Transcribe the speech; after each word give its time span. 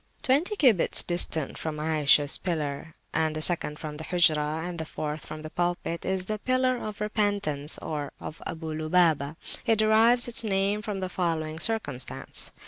Twenty 0.23 0.55
cubits 0.55 1.03
distant 1.03 1.59
from 1.59 1.77
Ayishah's 1.79 2.39
Pillar, 2.39 2.95
and 3.13 3.35
the 3.35 3.39
[p.336] 3.39 3.43
second 3.45 3.77
from 3.77 3.97
the 3.97 4.03
Hujrah, 4.05 4.61
and 4.65 4.79
the 4.79 4.85
fourth 4.85 5.23
from 5.27 5.43
the 5.43 5.51
Pulpit, 5.51 6.05
is 6.05 6.25
the 6.25 6.39
Pillar 6.39 6.77
of 6.77 7.01
Repentance, 7.01 7.77
or 7.77 8.11
of 8.19 8.41
Abu 8.47 8.73
Lubabah. 8.73 9.35
It 9.67 9.77
derives 9.77 10.27
its 10.27 10.43
name 10.43 10.81
from 10.81 11.01
the 11.01 11.07
following 11.09 11.59
circumstance. 11.59 12.51